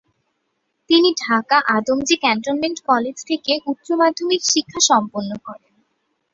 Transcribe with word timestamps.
তিনি 0.89 1.09
Dhaka 1.23 1.57
Adamjee 1.75 2.15
cantonment 2.17 2.77
college 2.89 3.17
থেকে 3.29 3.53
উচ্চ 3.65 3.87
মাধ্যমিক 3.93 4.41
শিক্ষা 4.51 4.81
সম্পন্ন 4.89 5.31
করেন। 5.45 5.73